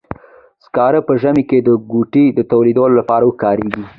سکاره 0.65 0.99
په 1.07 1.13
ژمي 1.21 1.43
کې 1.49 1.57
د 1.61 1.69
کوټې 1.89 2.25
تودولو 2.49 2.95
لپاره 2.99 3.25
کاریږي. 3.43 3.83